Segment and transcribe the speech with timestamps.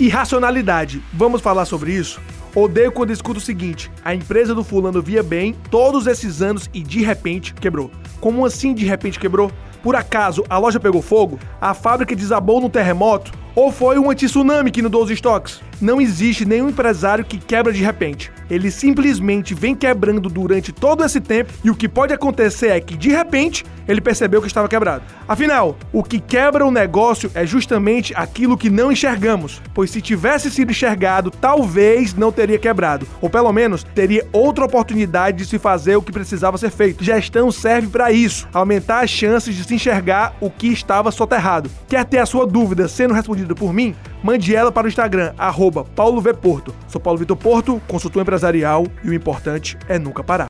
[0.00, 1.02] Irracionalidade.
[1.12, 2.22] Vamos falar sobre isso?
[2.54, 6.82] Odeio quando escuto o seguinte: a empresa do fulano via bem todos esses anos e
[6.82, 7.90] de repente quebrou.
[8.18, 9.52] Como assim de repente quebrou?
[9.82, 11.38] Por acaso a loja pegou fogo?
[11.60, 13.30] A fábrica desabou no terremoto?
[13.54, 15.60] Ou foi um tsunami que inundou os estoques?
[15.80, 18.30] Não existe nenhum empresário que quebra de repente.
[18.50, 22.96] Ele simplesmente vem quebrando durante todo esse tempo e o que pode acontecer é que
[22.96, 25.02] de repente ele percebeu que estava quebrado.
[25.26, 30.50] Afinal, o que quebra o negócio é justamente aquilo que não enxergamos, pois se tivesse
[30.50, 35.96] sido enxergado, talvez não teria quebrado, ou pelo menos teria outra oportunidade de se fazer
[35.96, 37.02] o que precisava ser feito.
[37.02, 41.70] Gestão serve para isso, aumentar as chances de se enxergar o que estava soterrado.
[41.88, 43.94] Quer ter a sua dúvida sendo respondida por mim?
[44.22, 46.34] Mande ela para o Instagram, arroba Paulo V.
[46.34, 46.74] Porto.
[46.86, 50.38] Sou Paulo Vitor Porto, consultor empresarial e o importante é nunca parar.